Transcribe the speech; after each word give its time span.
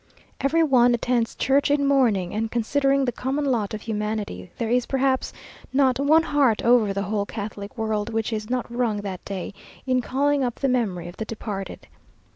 Every 0.39 0.63
one 0.63 0.95
attends 0.95 1.35
church 1.35 1.69
in 1.69 1.85
mourning, 1.85 2.33
and 2.33 2.49
considering 2.49 3.05
the 3.05 3.11
common 3.11 3.45
lot 3.45 3.75
of 3.75 3.81
humanity, 3.83 4.49
there 4.57 4.71
is, 4.71 4.87
perhaps, 4.87 5.31
not 5.71 5.99
one 5.99 6.23
heart 6.23 6.63
over 6.63 6.91
the 6.91 7.03
whole 7.03 7.27
Catholic 7.27 7.77
world, 7.77 8.09
which 8.11 8.33
is 8.33 8.49
not 8.49 8.65
wrung 8.73 9.01
that 9.01 9.23
day, 9.25 9.53
in 9.85 10.01
calling 10.01 10.43
up 10.43 10.55
the 10.55 10.67
memory 10.69 11.07
of 11.07 11.17
the 11.17 11.25
departed. 11.25 11.85